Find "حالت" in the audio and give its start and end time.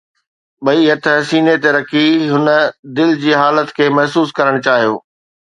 3.41-3.69